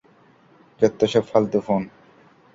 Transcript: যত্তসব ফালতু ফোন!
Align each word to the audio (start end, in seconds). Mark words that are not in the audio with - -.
যত্তসব 0.79 1.23
ফালতু 1.31 1.59
ফোন! 1.65 1.81